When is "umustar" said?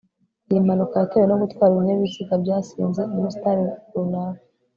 3.15-3.57